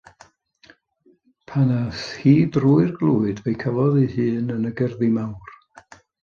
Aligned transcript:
Pan 1.49 1.73
aeth 1.79 2.05
hi 2.21 2.33
drwy 2.55 2.87
glwyd 2.95 3.43
fe'i 3.45 3.59
cafod 3.65 4.01
ei 4.05 4.09
hun 4.15 4.51
yn 4.57 4.67
y 4.71 4.73
gerddi 4.81 5.13
mawr. 5.21 5.55